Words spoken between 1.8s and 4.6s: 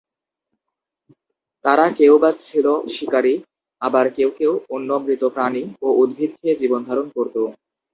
কেউ বা ছিল শিকারী, আবার কেউ কেউ